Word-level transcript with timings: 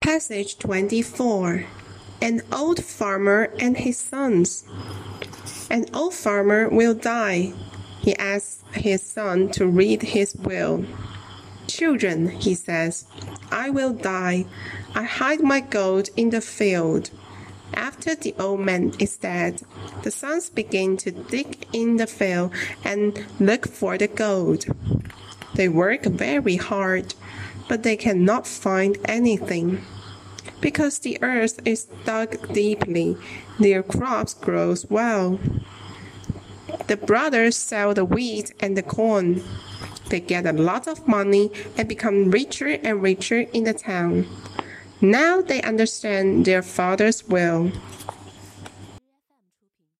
Passage 0.00 0.58
24 0.58 1.66
An 2.22 2.40
Old 2.50 2.82
Farmer 2.82 3.52
and 3.58 3.76
His 3.76 3.98
Sons. 3.98 4.64
An 5.70 5.86
old 5.92 6.14
farmer 6.14 6.68
will 6.68 6.94
die. 6.94 7.52
He 8.00 8.16
asks 8.16 8.62
his 8.72 9.02
son 9.02 9.50
to 9.50 9.66
read 9.66 10.02
his 10.02 10.34
will. 10.34 10.86
Children, 11.66 12.28
he 12.28 12.54
says, 12.54 13.04
I 13.50 13.68
will 13.68 13.92
die. 13.92 14.46
I 14.94 15.02
hide 15.02 15.42
my 15.42 15.60
gold 15.60 16.08
in 16.16 16.30
the 16.30 16.40
field. 16.40 17.10
After 17.74 18.14
the 18.14 18.34
old 18.38 18.60
man 18.60 18.94
is 18.98 19.16
dead, 19.18 19.62
the 20.04 20.10
sons 20.10 20.48
begin 20.48 20.96
to 20.98 21.10
dig 21.10 21.66
in 21.72 21.96
the 21.96 22.06
field 22.06 22.52
and 22.82 23.26
look 23.38 23.68
for 23.68 23.98
the 23.98 24.08
gold. 24.08 24.64
They 25.54 25.68
work 25.68 26.04
very 26.04 26.56
hard, 26.56 27.14
but 27.68 27.82
they 27.82 27.96
cannot 27.96 28.46
find 28.46 28.98
anything. 29.04 29.82
Because 30.60 30.98
the 30.98 31.18
earth 31.22 31.60
is 31.64 31.84
dug 32.04 32.52
deeply, 32.52 33.16
their 33.60 33.82
crops 33.82 34.34
grow 34.34 34.74
well. 34.88 35.38
The 36.88 36.96
brothers 36.96 37.56
sell 37.56 37.94
the 37.94 38.04
wheat 38.04 38.52
and 38.60 38.76
the 38.76 38.82
corn. 38.82 39.42
They 40.08 40.20
get 40.20 40.46
a 40.46 40.52
lot 40.52 40.88
of 40.88 41.06
money 41.06 41.50
and 41.76 41.88
become 41.88 42.30
richer 42.30 42.78
and 42.82 43.02
richer 43.02 43.40
in 43.52 43.64
the 43.64 43.74
town. 43.74 44.26
Now 45.00 45.42
they 45.42 45.62
understand 45.62 46.44
their 46.44 46.62
father's 46.62 47.28
will. 47.28 47.70